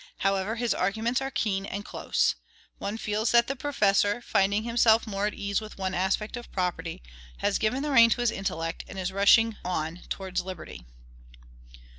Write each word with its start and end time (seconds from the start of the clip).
However, 0.25 0.55
his 0.55 0.73
arguments 0.73 1.21
are 1.21 1.29
keen 1.29 1.63
and 1.63 1.85
close. 1.85 2.33
One 2.79 2.97
feels 2.97 3.29
that 3.29 3.45
the 3.45 3.55
professor, 3.55 4.19
finding 4.19 4.63
himself 4.63 5.05
more 5.05 5.27
at 5.27 5.35
ease 5.35 5.61
with 5.61 5.77
one 5.77 5.93
aspect 5.93 6.35
of 6.35 6.51
property, 6.51 7.03
has 7.37 7.59
given 7.59 7.83
the 7.83 7.91
rein 7.91 8.09
to 8.09 8.21
his 8.21 8.31
intellect, 8.31 8.83
and 8.87 8.97
is 8.97 9.11
rushing 9.11 9.57
on 9.63 10.01
towards 10.09 10.41
liberty. 10.41 10.87